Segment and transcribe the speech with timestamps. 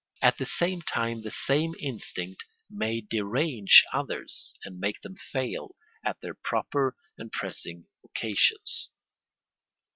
[0.19, 6.21] At the same time the same instinct may derange others, and make them fail at
[6.21, 8.89] their proper and pressing occasions.